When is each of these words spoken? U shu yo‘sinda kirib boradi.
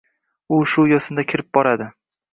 U 0.57 0.59
shu 0.71 0.87
yo‘sinda 0.93 1.27
kirib 1.33 1.53
boradi. 1.59 1.91